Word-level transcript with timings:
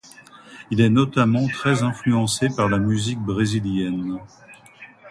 Il 0.71 0.81
est 0.81 0.89
notamment 0.89 1.47
très 1.47 1.83
influencé 1.83 2.47
par 2.49 2.67
la 2.69 2.79
musique 2.79 3.19
brésilienne. 3.19 4.17